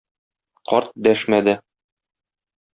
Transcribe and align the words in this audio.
Карт 0.69 0.97
дәшмәде. 1.09 1.55